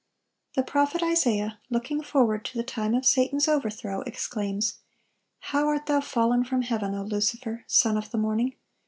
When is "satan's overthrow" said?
3.05-4.01